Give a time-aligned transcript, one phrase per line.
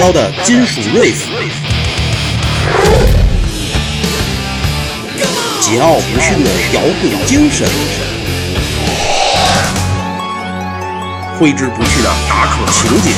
[0.00, 1.18] 高的金属 riff，
[5.60, 7.68] 桀骜不驯的摇滚精神，
[11.38, 13.10] 挥之不去的打口情节，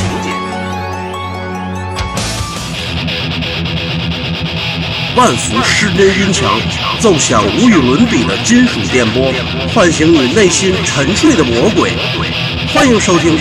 [5.15, 6.51] 万伏失真音墙，
[6.99, 9.33] 奏响无与伦比的金属电波，
[9.73, 11.93] 唤醒你内心沉睡的魔鬼。
[12.75, 13.39] 欢迎收听。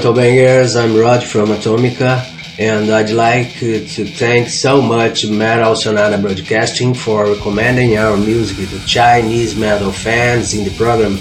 [0.00, 0.76] Metal Bangers.
[0.76, 2.24] I'm Rod from Atomica,
[2.58, 8.86] and I'd like to thank so much Metal Sonata Broadcasting for recommending our music to
[8.86, 11.18] Chinese metal fans in the program.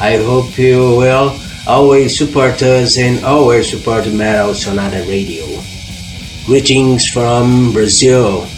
[0.00, 5.44] I hope you will always support us and always support Metal Sonata Radio.
[6.46, 8.48] Greetings from Brazil.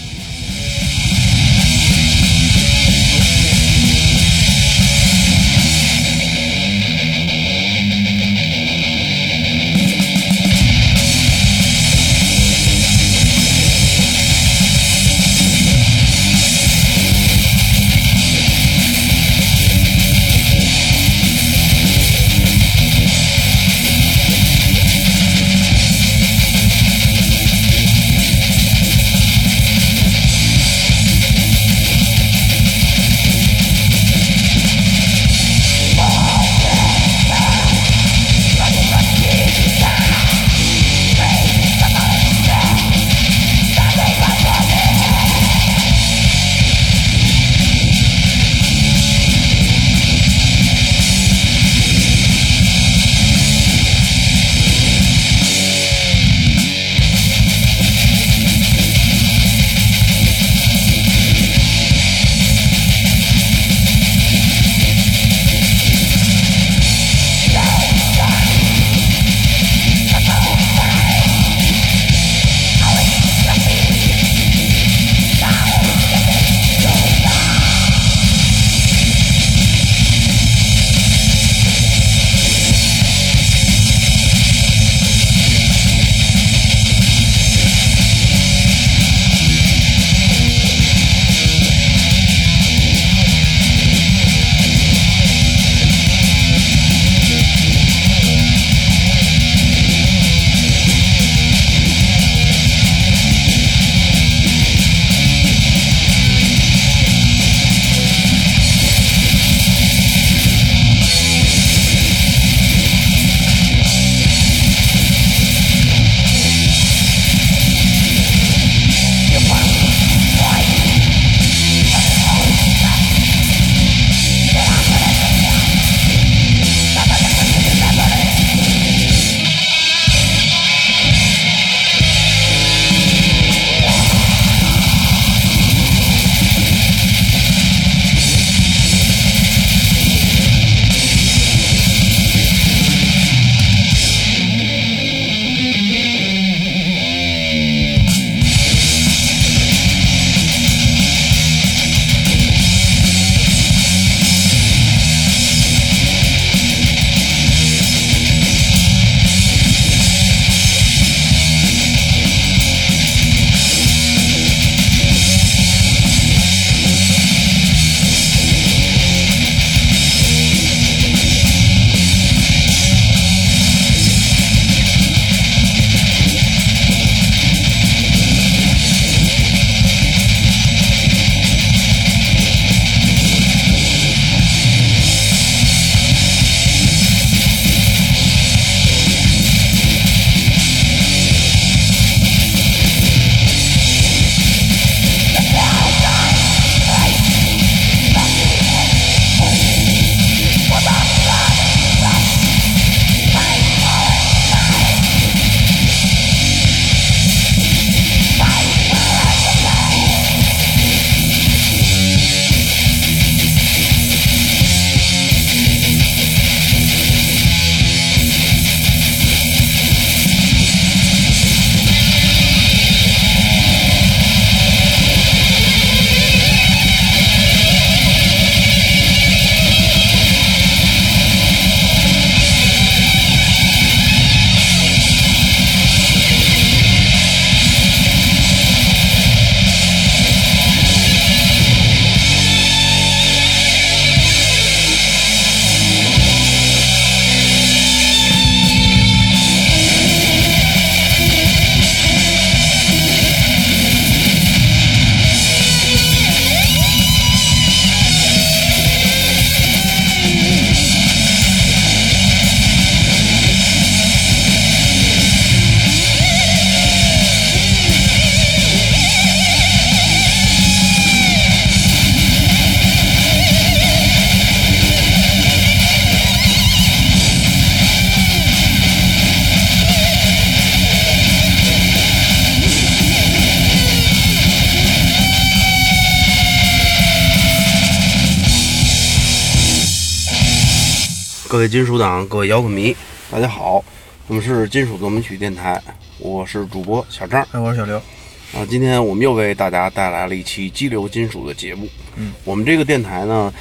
[291.60, 292.96] 位金属党，各位摇滚迷，
[293.30, 293.84] 大家好，
[294.26, 295.78] 我们是金属奏鸣曲电台，
[296.18, 297.46] 我是主播小张。
[297.52, 297.98] 哎，我是小刘。
[297.98, 301.86] 啊，今天我们又为大家带来了一期激流金属的节目。
[302.16, 303.52] 嗯，我们这个电台呢，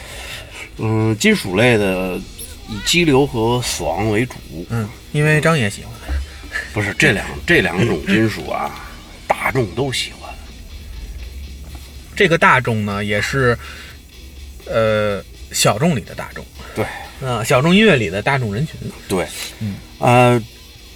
[0.78, 2.18] 嗯，金属类的
[2.70, 4.36] 以激流和死亡为主。
[4.70, 5.92] 嗯，因为张也喜欢。
[6.72, 8.88] 不是这两 这两种金属啊，
[9.28, 10.34] 大众都喜欢。
[12.16, 13.58] 这个大众呢，也是
[14.66, 15.22] 呃
[15.52, 16.46] 小众里的大众。
[16.76, 16.86] 对。
[17.22, 18.76] 嗯，小众音乐里的大众人群。
[19.10, 19.28] 对，
[19.60, 20.42] 嗯，呃，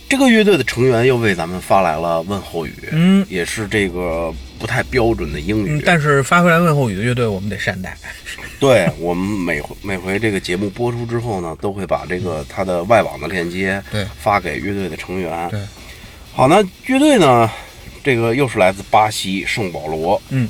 [0.08, 7.98] 这个乐队的成员又为咱们发来了问候语，嗯，也是这个不太标准的英语，但是发回来问候语的乐队，我们得善待。
[8.58, 15.50] 对我们每回每回这个节目播出之后呢，都会把这个他的外网的链接对发给乐队的成员。
[15.50, 15.60] 对，
[16.32, 17.52] 好，那乐队呢，
[18.02, 20.48] 这个又是来自巴西圣保罗，嗯，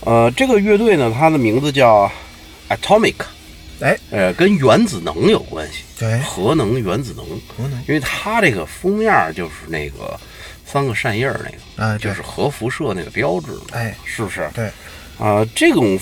[0.00, 2.10] 呃，这个乐队呢，它的名字叫
[2.70, 3.16] Atomic。
[3.82, 10.18] 哎，呃，跟原子能有关系，对，核能、原子能，核能，因为它这个封面就是那个
[10.64, 14.48] 三个扇叶儿那个，啊，就是核辐射那个标志，哎，是不是？
[14.54, 14.70] 对，
[15.18, 15.98] 啊，这种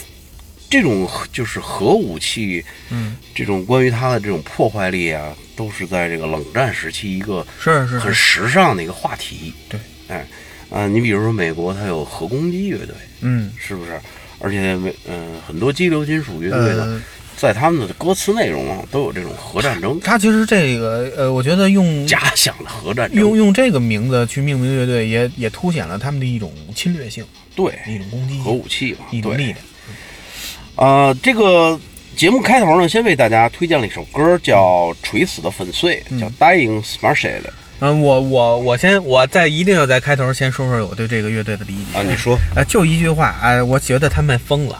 [0.68, 9.54] 这种就是核武器，嗯，这种关于它的这种破坏力啊，都是在这个冷战时期一个是是很时尚的一个话题。
[9.70, 10.26] 对，哎，
[10.70, 13.98] 啊，你比如说美国，它有核攻击乐队，嗯，是不是？
[14.38, 17.02] 而且美，嗯，很多激流金属乐队呢。
[17.40, 19.98] 呃在他们的歌词内容啊，都有这种核战争。
[20.00, 27.24] 他其实这个呃，我觉得用假想的核战争，用用这个名字去命名乐队，也也凸显了他们的一种侵略性，
[27.56, 29.56] 对，一种攻击核武器嘛，一种力量。
[30.76, 31.80] 呃，这个
[32.14, 37.40] 节目开头呢，先为大家推荐了一首歌，叫《垂死的粉碎》，叫《Dying Smashed》。
[37.78, 42.02] 嗯，我我我先，我在一定要在开头先说说我对这个乐队的理解啊。
[42.02, 44.78] 你说，呃，就一句话，哎，我觉得他们疯了。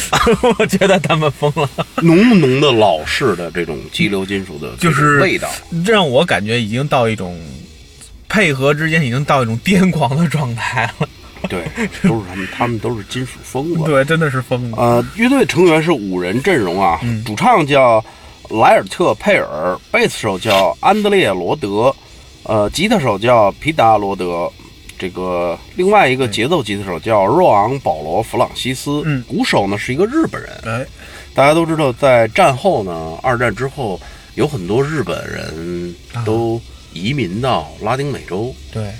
[0.58, 1.68] 我觉得他们疯了，
[2.02, 5.48] 浓不浓的老式的这种激流金属的就是味道，
[5.84, 7.38] 让我感觉已经到一种
[8.28, 11.08] 配合之间已经到一种癫狂的状态了。
[11.48, 11.64] 对，
[12.02, 13.82] 都是他们，他们都是金属疯子。
[13.84, 14.76] 对，真的是疯子。
[14.76, 18.04] 呃，乐队成员是五人阵容啊，嗯、主唱叫
[18.48, 21.94] 莱尔特佩尔，贝斯手叫安德烈罗德，
[22.44, 24.48] 呃，吉他手叫皮达罗德。
[25.02, 30.52] 这个另外一个节奏吉他手叫若昂·保罗·弗朗西斯，嗯，鼓手呢是一个日本人。
[30.64, 30.86] 哎，
[31.34, 34.00] 大家都知道，在战后呢，二战之后，
[34.36, 35.92] 有很多日本人
[36.24, 38.54] 都移民到拉丁美洲。
[38.70, 38.92] 对，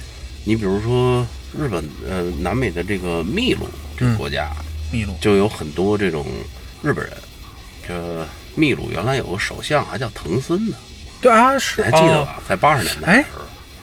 [0.43, 1.25] 你比如说
[1.57, 4.51] 日本，呃，南美的这个秘鲁这个国家，
[4.91, 6.27] 秘鲁就有很多这种
[6.83, 7.15] 日本人。
[7.87, 10.75] 这秘鲁原来有个首相还叫藤森呢，
[11.21, 12.43] 对啊，是还记得吧？
[12.49, 13.25] 在八十年代哎，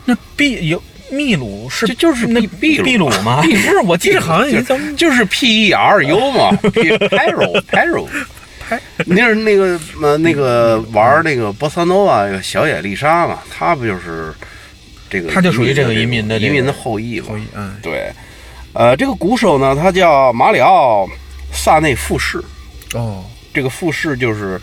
[0.04, 0.84] 那秘有。
[1.12, 3.42] 秘鲁是就就是那秘秘鲁吗？
[3.48, 8.08] 不 是，我记得好像有叫就是 P E R U 嘛， Peru Peru，
[9.06, 14.34] 那是那个呃那个玩那个波萨诺瓦那个小野丽莎嘛，她不就是
[15.10, 15.30] 这个？
[15.32, 17.28] 她就属于这个移民的移民的后裔嘛。
[17.30, 18.12] 后裔，嗯，对。
[18.74, 21.06] 呃，这个鼓手呢，他叫马里奥·
[21.52, 22.40] 萨内富士。
[22.94, 23.24] 哦，
[23.54, 24.62] 这个富士就是。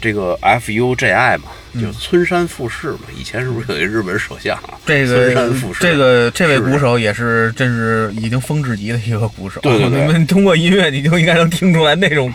[0.00, 1.44] 这个 F U J I 嘛，
[1.80, 3.00] 就村山富士嘛。
[3.18, 4.78] 以前是不是有一日本首相啊？
[4.84, 9.60] 这个村山富士，这个这位鼓手也是，真是已经疯至极的一个鼓手。
[9.62, 12.32] 对对对，你们通过音乐，你就应该能听出来那种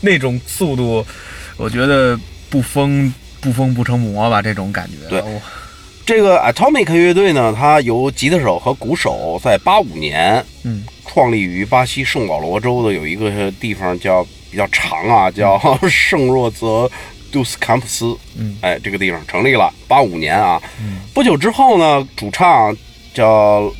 [0.00, 1.06] 那种速度。
[1.56, 5.08] 我觉得不疯不疯不成魔吧，这种感觉。
[5.08, 5.22] 对，
[6.04, 14.26] 这个 Atomic 乐队呢，它由吉他手和鼓手在八五年，嗯，创立于巴西圣保罗州的有一个地方叫。
[14.50, 16.90] 比较长啊，叫 圣若泽
[17.32, 22.74] 杜斯坎普斯，嗯，哎，这个地方成立了八五年啊，嗯，不久之后呢，主唱
[23.12, 23.70] 叫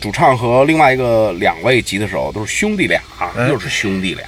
[0.00, 4.26] 主唱和另外一个两位吉他手都是兄弟俩，啊、又是兄弟俩，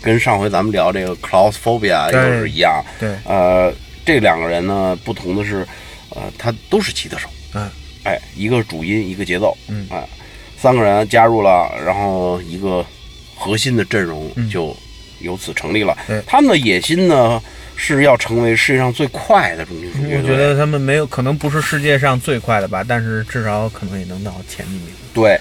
[0.00, 3.72] 跟上回咱们聊这个 Clausphobia 又是一样，对，呃，
[4.06, 5.66] 这两个人呢，不同的是，
[6.10, 7.68] 呃，他都是吉他手，嗯，
[8.04, 10.08] 哎，一个主音，一个节奏，嗯，哎，
[10.56, 12.86] 三个人加入了，然后一个
[13.34, 14.74] 核心的阵容就。
[15.20, 15.96] 由此成立了，
[16.26, 17.40] 他们的野心呢
[17.76, 20.18] 是要成为世界上最快的重金属乐队。
[20.18, 24.84] 我觉得他们没有可能不是世界上最快的吧，但是至少可能也能到前几名。
[25.14, 25.38] 对，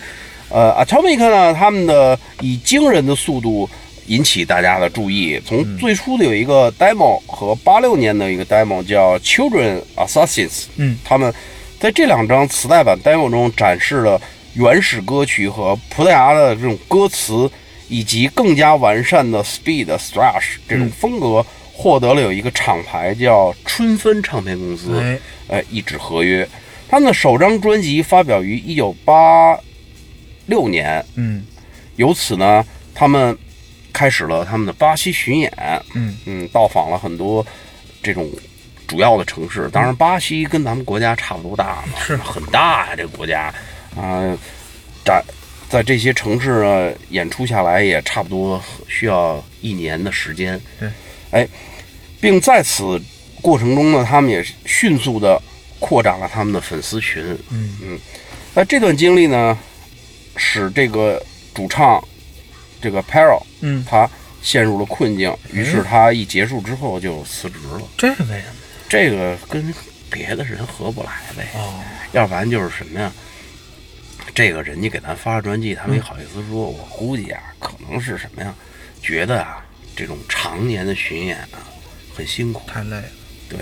[0.50, 3.70] 呃，Atomic 呢，他们的以惊人的速度
[4.08, 5.42] 引起大家的注意。
[5.46, 11.34] 从最初的有一个 demo 和八六年的一个 demo 叫 Children Assassins，嗯，他们
[11.80, 14.22] 在这两张磁带版 demo 中展示了
[14.54, 17.50] 原始歌曲和葡萄牙的这种歌词。
[17.90, 25.20] 以及更加完善的 speed thrash 这种风格，获得了有一个厂牌叫春分唱片公司，哎，
[25.50, 26.48] 哎，一纸合约。
[26.88, 29.60] 他们的首张专辑发表于一九八
[30.46, 31.44] 六年，嗯，
[31.98, 32.66] 由此呢，
[32.96, 33.38] 他们
[33.94, 35.52] 开始了他们的巴西巡演，
[35.94, 36.18] 嗯。
[36.26, 37.46] 嗯，到访了很多
[38.02, 38.30] 这种
[38.88, 39.70] 主要的城市。
[39.72, 42.18] 当然，巴西跟咱们国家差不多大嘛，是。
[42.18, 43.54] 很大呀，这个国家。
[43.96, 44.38] 啊，
[45.06, 45.24] 在
[45.70, 50.60] 在这些城市呢演出下来也差不多需要一年的时间。
[50.80, 50.90] 对，
[51.30, 51.48] 哎，
[52.20, 53.00] 并在此
[53.40, 55.40] 过程中呢，他们也迅速的
[55.80, 57.24] 扩展了他们的粉丝群。
[57.52, 58.00] 嗯嗯，
[58.56, 59.58] 那这段经历呢，
[60.36, 61.24] 使这个
[61.54, 62.04] 主唱
[62.82, 64.10] 这个 Pero 嗯，他
[64.42, 67.82] 陷入了困境，于是他一结束之后就辞职了。
[67.96, 68.56] 这是为什么？
[68.90, 69.72] 这个跟
[70.10, 71.80] 别的人合不来呗，哦，
[72.14, 73.12] 要不然就是什么呀？
[74.34, 76.70] 这个人家给咱发专辑，他没好意思说。
[76.70, 78.54] 我估计啊，可能是什么呀？
[79.02, 79.64] 觉得啊，
[79.96, 81.64] 这种常年的巡演啊，
[82.14, 83.04] 很辛苦，太累了，
[83.48, 83.60] 对，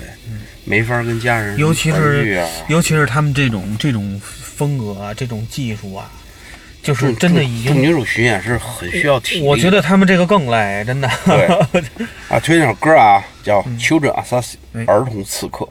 [0.64, 6.10] 没法跟家人尤其是啊，尤其是他们这种这种风格啊，这种技术啊，
[6.82, 9.46] 就是真的已经，重金属巡演是很需要体力。
[9.46, 11.08] 我觉得他们这个更累，真的。
[11.24, 11.46] 对
[12.28, 15.68] 啊，推荐首歌啊，叫《Children Assassin 哎》，儿童刺客。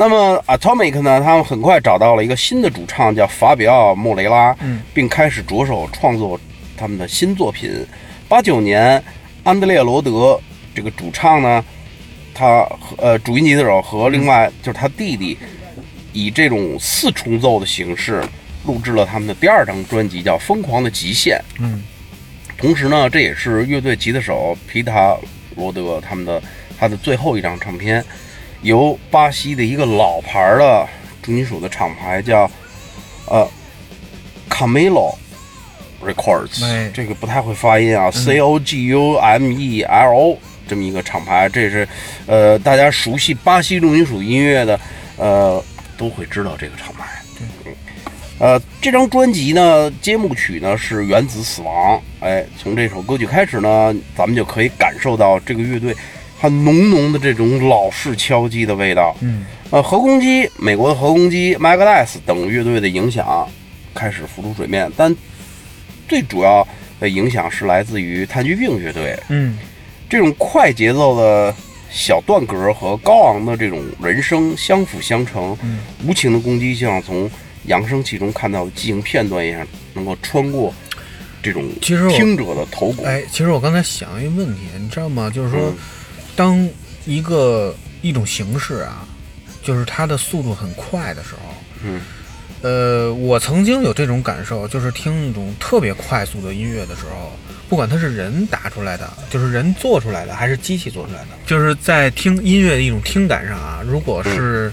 [0.00, 6.40] 那么 Atomic 呢，他们很快找到了一个新的主唱，叫法比奥·莫雷拉，嗯，并开始着手创作
[6.74, 7.70] 他们的新作品。
[8.26, 9.04] 八九年，
[9.44, 10.40] 安德烈·罗德
[10.74, 11.62] 这个主唱呢，
[12.32, 15.36] 他和呃主音吉他手和另外就是他弟弟，
[16.14, 18.24] 以这种四重奏的形式
[18.64, 21.36] 录制了他们的第二张专辑，叫《疯狂的极限》。
[21.58, 21.82] 嗯，
[22.56, 25.10] 同时呢，这也是乐队吉他手皮塔·
[25.56, 26.42] 罗德他们的
[26.78, 28.02] 他的最后一张唱片，
[28.62, 30.86] 由巴西的一个老牌的
[31.22, 32.50] 重金属的厂牌叫
[33.26, 33.48] 呃
[34.48, 35.14] Camelo
[36.04, 41.88] Records，、哎这个不太会发音啊、c O G U M E L O 这么一个厂牌，这是
[42.26, 44.78] 呃大家熟悉巴西重金属音乐的
[45.16, 45.62] 呃
[45.96, 47.06] 都会知道这个厂牌。
[47.40, 47.46] 嗯
[48.38, 51.98] 呃，这张专辑呢，揭幕曲呢是《原子死亡》。
[52.24, 55.94] 哎，从这首歌曲开始呢，咱们就可以感受到这个乐队
[56.40, 59.14] 它浓浓的这种老式敲击的味道。
[59.20, 63.46] 嗯，呃，核攻击、美国的核攻击、Megadeth 等乐队的影响
[63.94, 65.14] 开始浮出水面，但
[66.08, 66.66] 最主要
[66.98, 69.18] 的影响是来自于炭疽病乐队。
[69.28, 69.58] 嗯，
[70.08, 71.54] 这种快节奏的
[71.90, 77.30] 小段格和高昂的这种人声相辅相成，嗯无情的攻击就像从
[77.66, 80.72] 扬声器中看到的激情片段一样，能够穿过
[81.42, 83.04] 这种其实听者的头骨。
[83.04, 85.30] 哎，其实我刚才想一个问题，你知道吗？
[85.32, 85.76] 就是说嗯，
[86.36, 86.68] 当
[87.04, 89.06] 一个一种形式啊，
[89.62, 92.00] 就是它的速度很快的时候，嗯，
[92.62, 97.32] 呃，我曾经有这种感受，就是听一种特别快速的音乐的时候，
[97.68, 104.72] 不管它是人打出来的，就是人做出来的，还是机器做出来的，就是在听音乐的一种听感上啊，如果是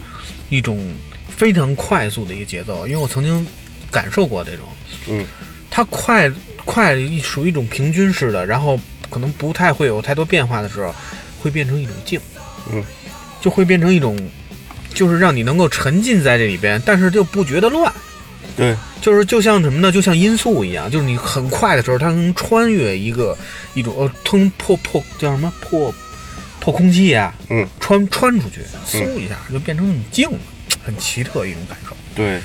[0.50, 0.94] 一种
[1.30, 3.46] 非常快速的一个节奏，因为我曾经
[3.92, 4.66] 感受过这种，
[5.08, 5.26] 嗯，
[5.70, 6.32] 它快
[6.66, 10.94] 快属于一种平均式的，然后可能不太会有太多变化的时候，
[11.42, 12.20] 会变成一种静，
[12.72, 12.84] 嗯，
[13.42, 14.18] 就会变成一种，
[14.94, 17.92] 就是让你能够沉浸在这里边，但是就不觉得乱。
[18.56, 19.92] 对，就是就像什么呢？
[19.92, 23.38] 就像音速一样，就是你很快的时候，它能穿越一个
[23.76, 25.54] 一种呃，通破破叫什么？
[25.62, 25.94] 破
[26.60, 30.40] 破空气呀、嗯，穿穿出去，嗖一下就变成很静了，
[30.84, 31.96] 很奇特一种感受。
[32.16, 32.42] 对，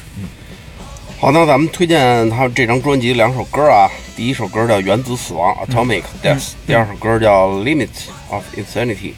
[1.22, 7.90] 好，那咱们推荐他这张专辑两首歌啊，第一首歌叫《原子死亡》（Atomic Death），、第二首歌叫《Limit
[8.28, 9.12] of Insanity》。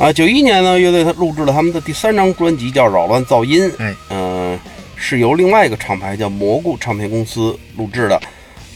[0.00, 3.70] 啊，九一年呢，乐队他录制了他们的第三张专辑，叫《扰乱噪音》。
[3.78, 4.58] 哎，嗯、
[4.96, 8.18] 是由另外一个厂牌叫蘑菇唱片公司录制的。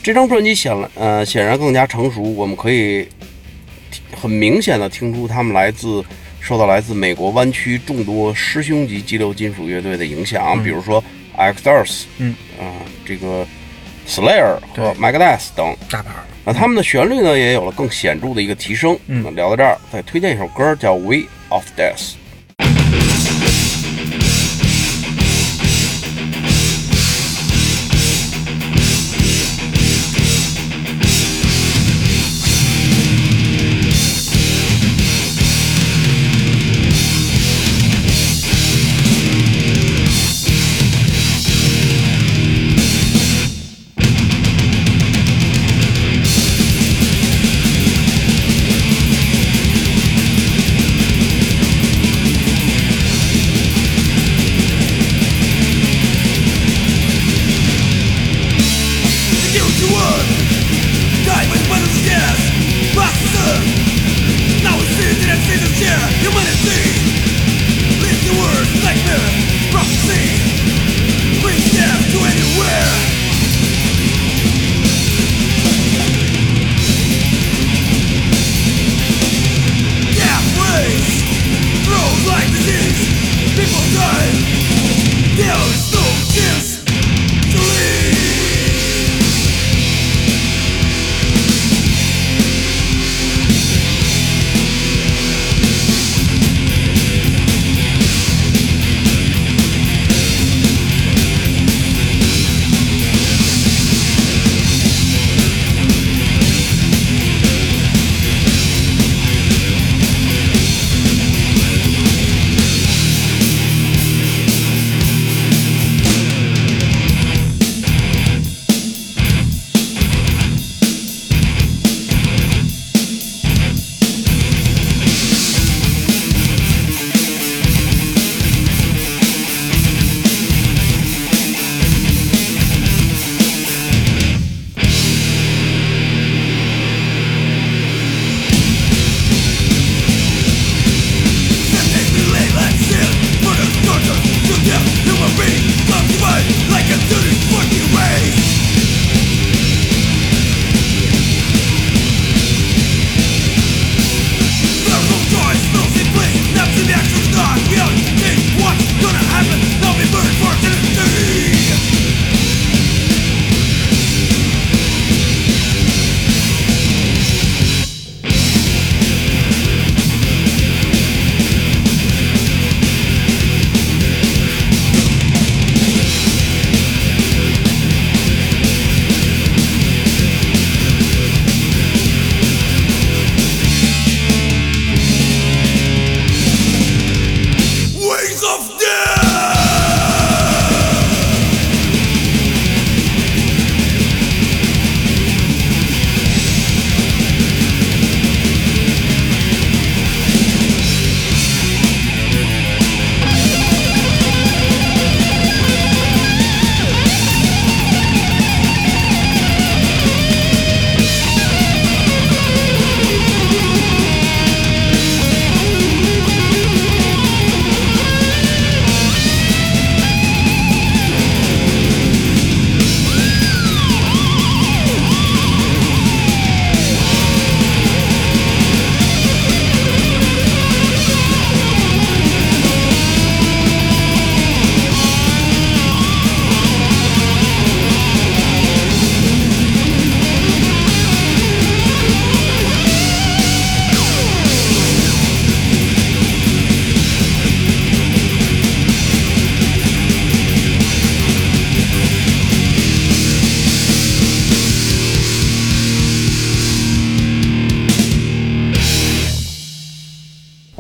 [0.02, 2.34] 这张专辑显了，呃，显然更加成熟。
[2.34, 3.08] 我们可以
[4.20, 6.04] 很明显的听出他们来自
[6.42, 11.02] 受到来自美国湾区众多师兄级激流金属乐队的影响，比如说
[11.38, 12.68] X Earth，嗯，啊、
[13.02, 13.46] 这个
[14.06, 15.74] Slayer 和 Megadeth 等。
[15.90, 16.24] 大牌儿。
[16.44, 18.98] 那他们的旋律呢，也有了更显著的一个提升。
[19.06, 22.12] 嗯那聊到这儿，再推荐一首歌，叫《Way of Death》。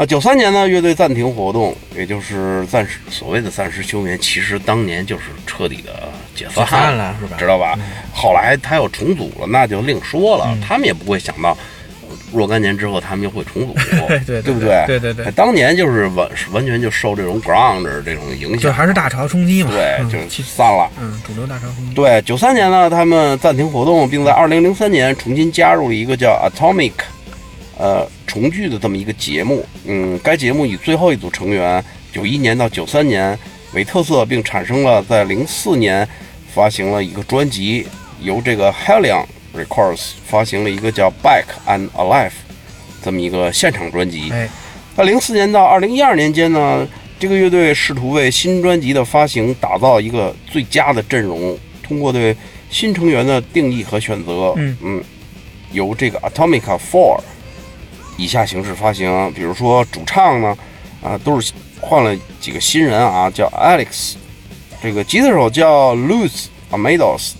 [0.04, 7.36] 啊，九三年呢，乐队暂停活动，也就是暂时所谓的暂时休眠，其实当年就是彻底的解散了是吧？
[7.38, 7.74] 知道吧？
[8.12, 10.54] 后来他又重组了，那就另说了。
[10.60, 11.56] 他们也不会想到
[12.32, 13.74] 若干年之后他们又会重组，
[14.06, 14.84] 对对对不对？
[14.86, 20.90] 对对对当年就是完完全就受这种 ground 这种影响，就还是大潮冲击嘛，对，嗯就是散了。
[21.00, 26.92] 嗯，主流大潮冲击，对，九三年呢，他们暂停活动，并在二零零三年重新加入了一个叫 Atomic，
[27.78, 29.64] 呃，重聚的这么一个节目。
[29.86, 31.82] 嗯，该节目以最后一组成员
[32.12, 33.38] 九一年到九三年
[33.74, 36.06] 为特色，并产生了在零四年
[36.52, 37.86] 发行了一个专辑，
[38.20, 39.24] 由这个 Helion
[39.56, 42.28] Records 发行了一个叫《Back and Alive》
[43.04, 44.30] 这么一个现场专辑。
[44.32, 44.48] 哎，
[44.96, 46.84] 在零四年到二零一二年间呢，
[47.20, 52.36] 这个乐队试图为新专辑的发行打造一个最佳的阵容，通过对
[52.68, 55.00] 新成员的定义和选择，嗯
[55.70, 57.20] 由这个 Atomica Four
[58.16, 59.32] 以下形式发行。
[59.34, 60.56] 比如说主唱呢，
[61.02, 64.14] 啊，都是换了几个新人啊，叫 Alex，
[64.82, 67.32] 这个吉他手叫 Luz Amados，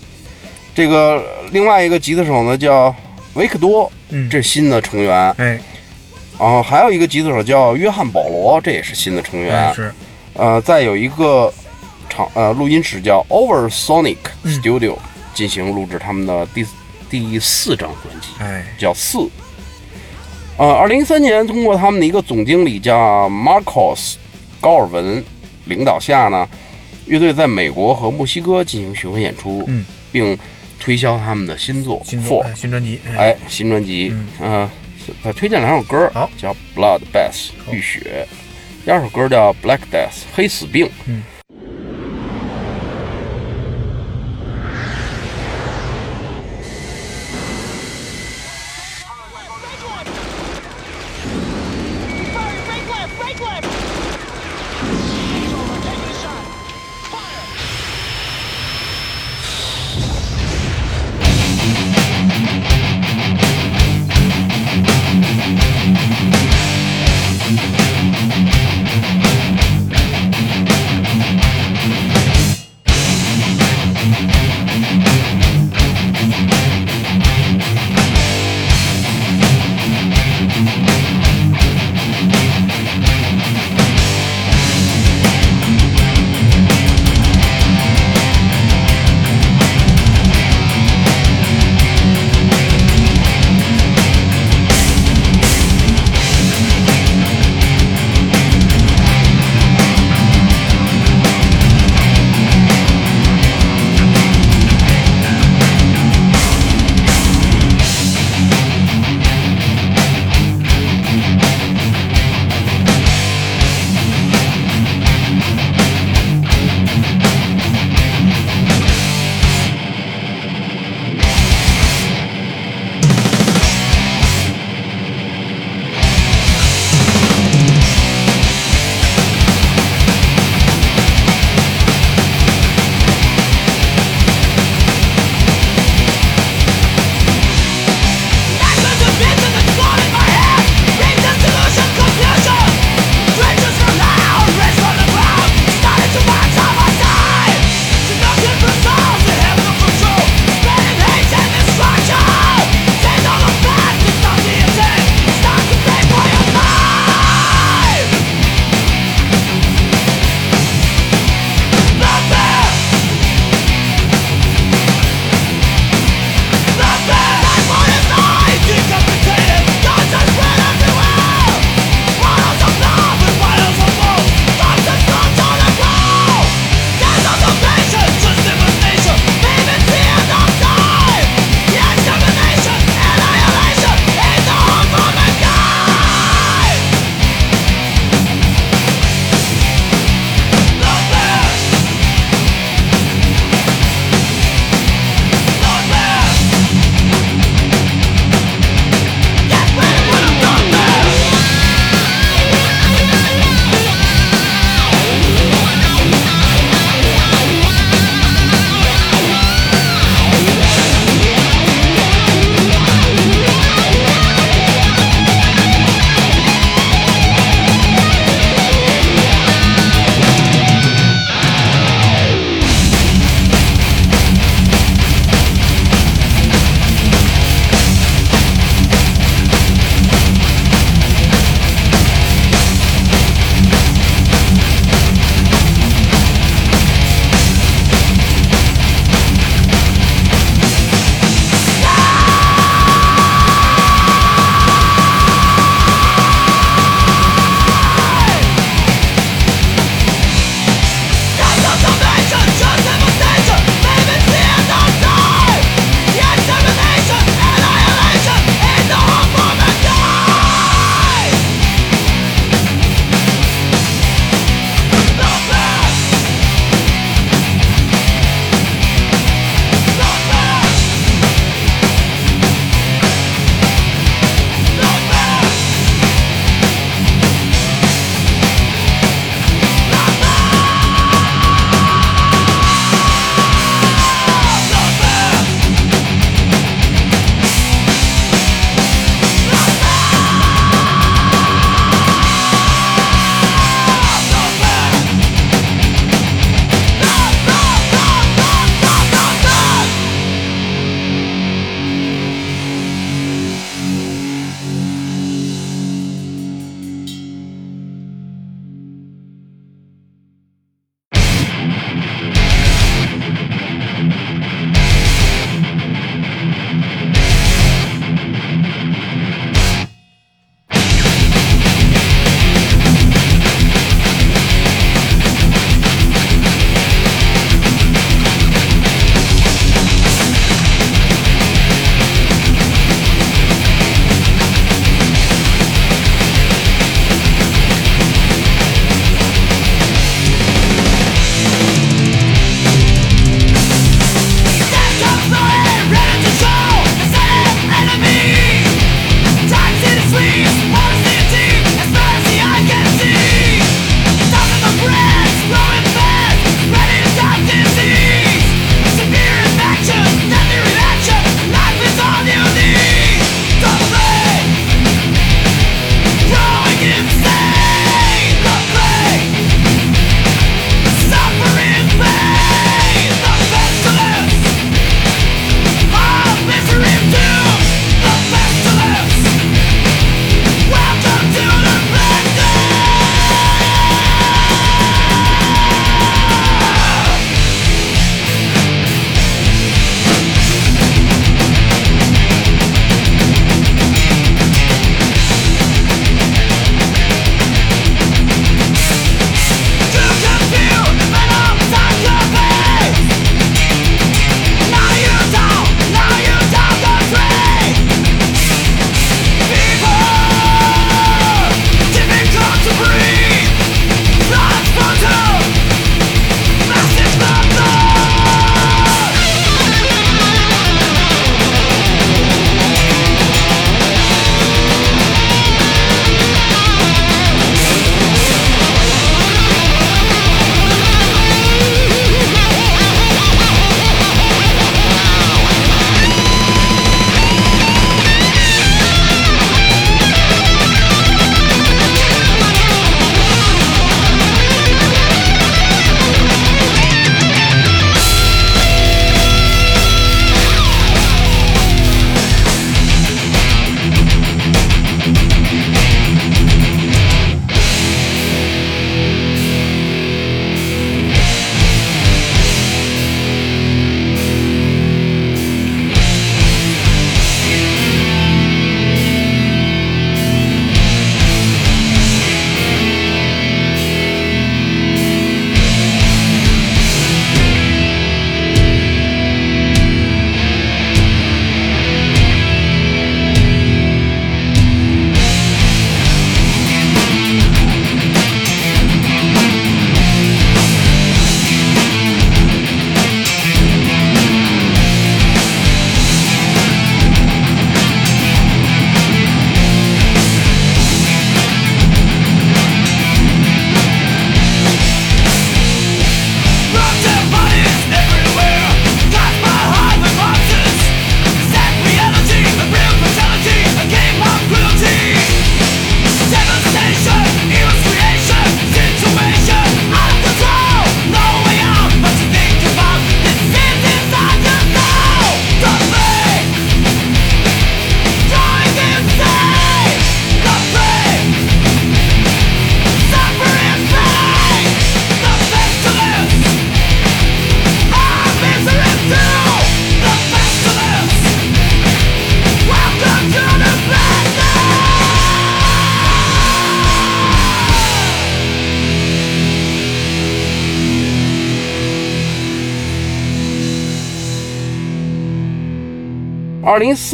[0.73, 2.93] 这个另外一个吉他手呢叫
[3.33, 5.31] 维克多，嗯这是新的成员。
[5.37, 5.59] 哎，
[6.39, 9.55] 然后还有一个吉他手叫约翰保罗，这也是新的成员。
[9.55, 9.93] 哎是，
[10.33, 11.51] 呃，再有一个
[12.09, 14.97] 场呃录音室叫 Oversonic 嗯 Studio，、
[15.33, 16.65] 进行录制他们的第
[17.09, 19.29] 第四张专辑，哎，叫四。
[20.57, 24.15] 呃，二零一三年通过他们的一个总经理叫 Marcos
[24.61, 25.23] 高尔文
[25.65, 26.47] 领导下呢，
[27.07, 30.37] 乐队在美国和墨西哥进行巡回演出，嗯，并
[30.79, 32.21] 推销他们的新作新
[32.55, 34.69] 新专辑，哎，新专辑，嗯嗯，
[35.23, 38.25] 再推荐两首歌，好叫《Blood Bath》浴血，
[38.85, 41.21] 第二首歌叫《Black Death》黑死病，嗯。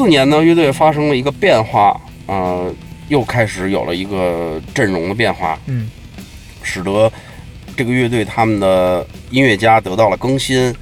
[0.02, 1.96] 四年呢，乐队发生了一个变化，
[2.26, 2.74] 呃，
[3.10, 5.92] 又开始有了一个阵容的变化，嗯，
[6.64, 7.12] 使得
[7.78, 10.76] 这个乐队他们的音乐家得到了更新。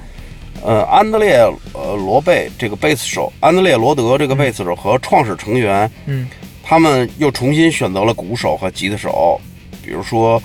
[0.62, 1.36] 呃，安德烈
[1.74, 6.26] 呃罗贝这个贝斯手，安德烈罗德这个贝斯手和创始成员，嗯，
[6.62, 9.38] 他们又重新选择了鼓手和吉他手，
[9.84, 10.42] 比如说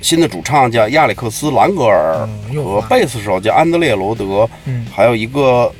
[0.00, 4.86] 新的主唱叫亚历克斯兰格尔，和贝斯手叫安德烈罗德，嗯。
[4.90, 5.70] 还有一个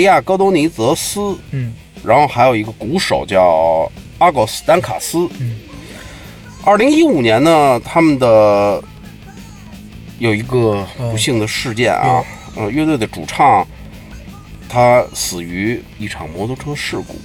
[0.00, 1.74] 迪亚戈多尼泽斯，嗯。
[2.02, 3.86] 然后还有一个鼓手叫
[4.16, 5.28] 阿狗斯丹卡斯。
[5.38, 5.56] 嗯，
[6.64, 8.82] 二零一五年呢，他们的
[10.18, 12.24] 有一个不幸的事件啊哦，
[12.56, 13.66] 呃，乐队的主唱
[14.70, 17.20] 他死于一场摩托车事故，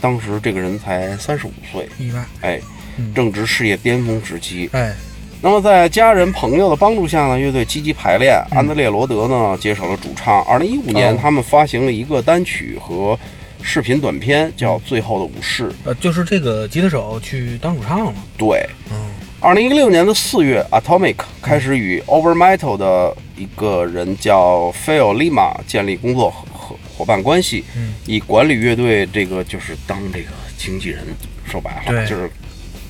[0.00, 2.60] 当时这个人才三十五岁，意外，哎
[2.96, 4.68] 嗯，正值事业巅峰时期。
[4.72, 4.92] 哎，
[5.40, 8.34] 那么在家人朋友的帮助下呢，乐队积极排练。
[8.50, 10.42] 嗯安德烈罗德呢接手了主唱。
[10.44, 13.16] 二零一五年，哦他们发行了一个单曲和
[13.62, 15.68] 视频短片，叫《最后的武士》。
[15.84, 18.96] 呃，就是这个吉他手去当主唱了，对，嗯
[19.40, 31.04] 二零一六年的四月，Atomic 开始与 Over Metal 的一个人叫 Phil Lima 建立工作伙伙伙伴关系，嗯以管理乐队这个就是当这个经纪人，
[31.46, 32.28] 说白了对就是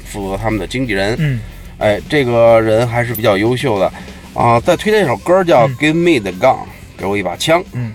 [0.06, 1.14] 负责他们的经纪人。
[1.18, 1.40] 嗯
[1.78, 3.92] 哎，这个人还是比较优秀的
[4.34, 4.60] 啊。
[4.60, 6.56] 再推荐一首歌叫《Give Me the Gun》，
[6.96, 7.62] 给我一把枪。
[7.72, 7.94] 嗯。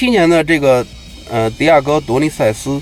[0.00, 0.86] 七年的，这个
[1.30, 2.80] 呃迪亚哥·多尼塞斯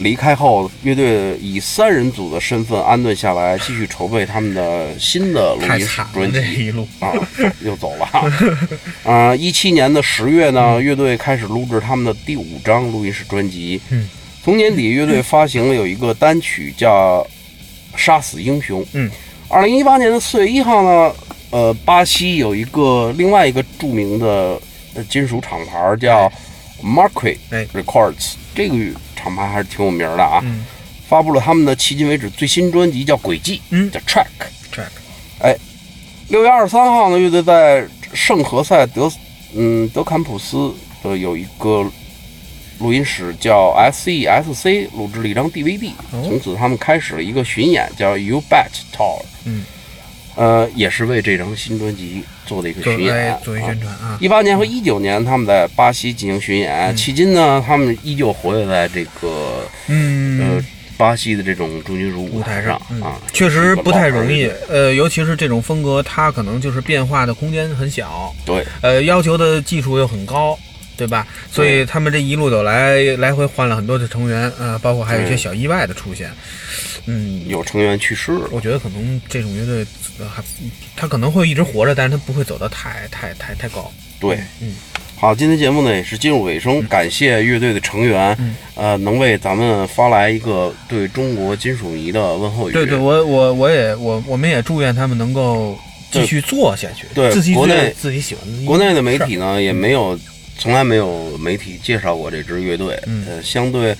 [0.00, 6.66] 离开后，乐队以三人组的身份安顿下来，继续筹备他们的新的录音专辑。
[6.66, 6.86] 一路。
[6.98, 7.10] 啊，
[7.64, 8.06] 又走了。
[9.02, 13.80] 啊，一七年的十月呢，乐队开始录制他们的第五张录音室专辑。
[13.88, 14.06] 嗯，
[14.44, 17.26] 从年底，乐队发行了有一个单曲叫
[17.98, 18.82] 《杀死英雄》。
[18.92, 19.10] 嗯，
[19.48, 21.14] 二零一八年的四月一号呢，
[21.48, 24.60] 呃，巴西有一个另外一个著名的
[25.00, 26.30] 呃金属厂牌叫
[26.82, 28.76] Marquee 哎 Records，这个
[29.16, 30.40] 厂牌还是挺有名的啊。
[30.44, 30.64] 嗯
[31.08, 34.26] 发布了他们的迄今为止最新专辑叫《轨迹》，嗯叫 Track。
[34.72, 34.90] ，track，
[35.40, 35.56] 哎
[36.28, 37.84] 六月二十三号呢，乐队在
[38.14, 39.10] 圣何塞德
[39.56, 40.72] 嗯德坎普斯
[41.02, 41.84] 的有一个
[42.78, 49.20] 录音室叫 SESC 录制了一张 DVD，、哦从此他们开始了一个巡演，叫 You Bet Tour。
[49.44, 49.64] 嗯，
[50.40, 53.34] 呃，也是为这张新专辑做的一个巡演为。
[53.44, 54.16] 作为宣传啊。
[54.18, 60.64] 一八年和一九年，他们在巴西进行巡演，迄今呢，他们依旧活跃在这个嗯呃，
[60.96, 64.50] 巴西的这种重金属舞台台上嗯啊，确实不太容易。
[64.70, 70.58] 呃，尤其是这种风格，它可能就是变化的空间很小，对，呃，要求的技术又很高，
[71.00, 71.26] 对吧？
[71.50, 76.30] 所以他们这一路走来，来回换了很多的成员，呃，包括还有一些小意外的出现。
[77.06, 78.48] 嗯，有成员去世了。
[78.50, 79.86] 我觉得可能这种乐队，
[80.18, 80.42] 呃还
[80.94, 83.90] 他可能会一直活着，但是他不会走得太太太太高。
[84.20, 84.74] 对，嗯，
[85.16, 92.72] 好，今天节目呢也是进入尾声，感谢乐队的成员，嗯呃，能为咱们发来一个对中国金属迷的问候语。
[92.72, 95.78] 对对，我我我也我我们也祝愿他们能够
[96.10, 100.18] 继续做下去，对自己做国内自己喜欢的国内的媒体呢也没有，
[100.60, 103.96] 从来没有媒体介绍过这支乐队，嗯呃，相对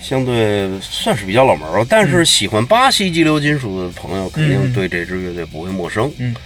[0.00, 6.12] 相对算是比较冷门儿，但是喜欢巴西激流金属的朋友肯定嗯对这支乐队不会陌生。
[6.18, 6.36] 嗯，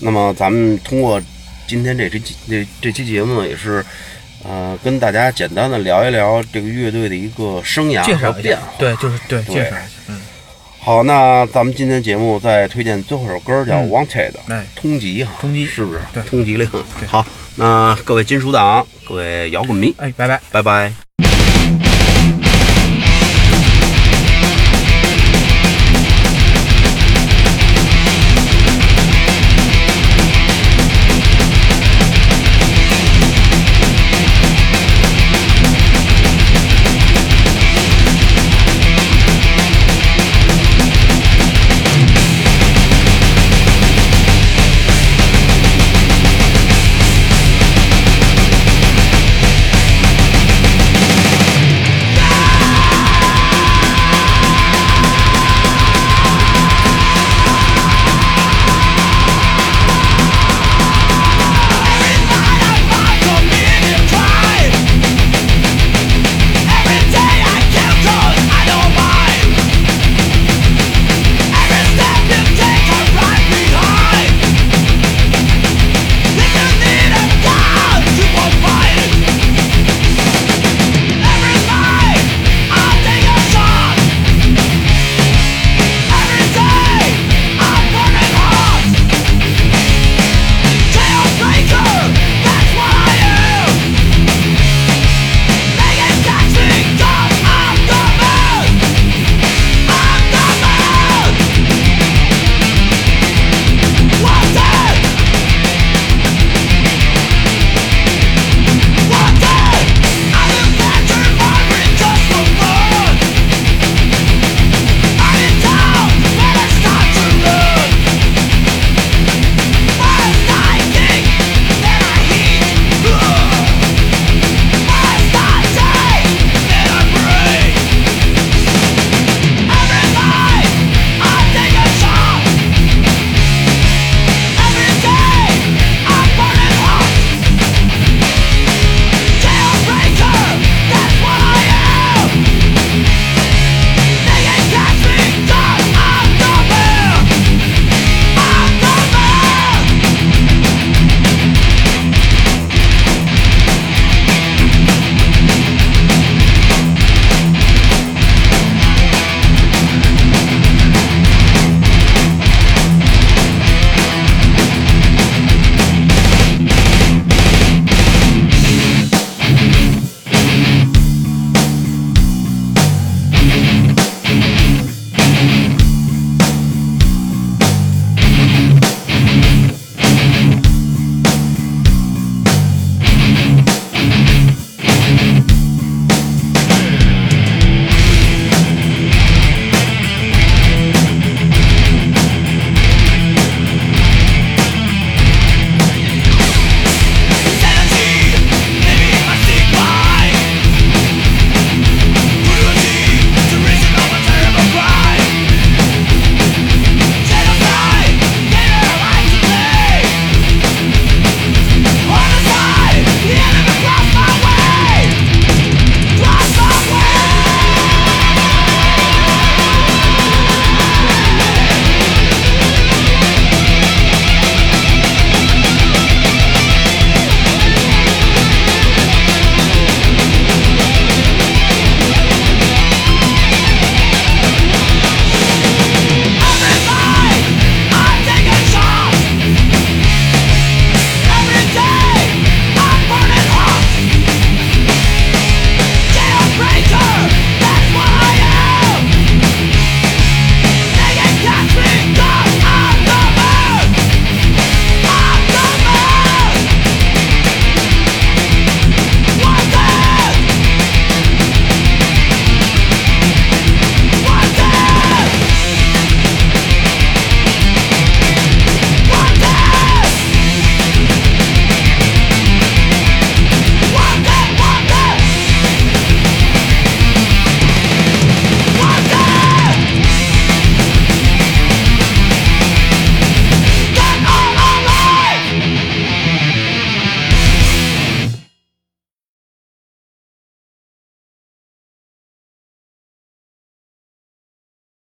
[0.00, 1.22] 那么咱们通过
[1.68, 3.84] 今天这期这这期节目呢，也是。
[4.44, 10.20] 呃，跟大家简单的聊一聊这个乐队的一个生涯和变化。，对，就是对对介绍一下，嗯，
[10.80, 16.00] 好，那咱们今天节目再推荐最后一首歌，叫《嗯 Wanted》，哎，通缉哈，通缉是不是？
[16.12, 16.68] 对通缉令。
[17.06, 17.24] 好，
[17.56, 20.40] 那各位金属党，各位摇滚迷，哎，拜拜。
[20.50, 21.11] 拜拜。